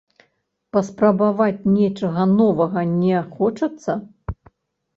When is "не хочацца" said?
2.97-3.91